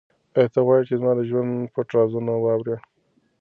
آیا 0.37 0.49
ته 0.53 0.59
غواړې 0.65 0.83
چې 0.89 0.95
زما 1.01 1.11
د 1.15 1.21
ژوند 1.29 1.51
پټ 1.73 1.87
رازونه 1.97 2.31
واورې؟ 2.39 2.75